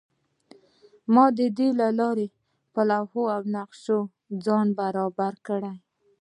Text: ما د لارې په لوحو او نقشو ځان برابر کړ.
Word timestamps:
ما 1.13 1.25
د 1.37 1.39
لارې 1.99 2.27
په 2.73 2.81
لوحو 2.89 3.23
او 3.35 3.41
نقشو 3.55 3.99
ځان 4.45 4.67
برابر 4.79 5.33
کړ. 5.47 5.61